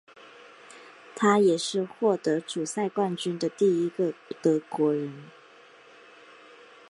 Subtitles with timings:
[1.15, 5.29] 他也是获得主赛冠军的第一个德国人。